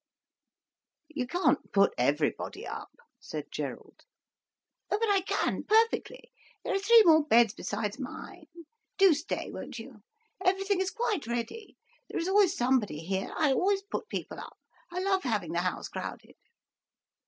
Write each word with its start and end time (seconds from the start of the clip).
"You 1.09 1.27
can't 1.27 1.71
put 1.71 1.93
everybody 1.95 2.65
up," 2.65 2.89
said 3.19 3.51
Gerald. 3.51 4.01
"Oh 4.89 4.97
but 4.99 5.09
I 5.11 5.21
can, 5.21 5.61
perfectly—there 5.63 6.73
are 6.73 6.79
three 6.79 7.03
more 7.05 7.23
beds 7.23 7.53
besides 7.53 7.99
mine—do 7.99 9.13
stay, 9.13 9.51
won't 9.51 9.77
you. 9.77 10.01
Everything 10.43 10.81
is 10.81 10.89
quite 10.89 11.27
ready—there 11.27 12.19
is 12.19 12.27
always 12.27 12.57
somebody 12.57 13.01
here—I 13.05 13.51
always 13.53 13.83
put 13.91 14.09
people 14.09 14.39
up—I 14.39 15.01
love 15.01 15.21
having 15.21 15.51
the 15.51 15.59
house 15.59 15.87
crowded." 15.87 16.33